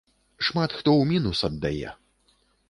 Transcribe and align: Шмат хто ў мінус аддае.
Шмат 0.47 0.71
хто 0.77 0.89
ў 0.93 1.03
мінус 1.11 1.43
аддае. 1.49 1.93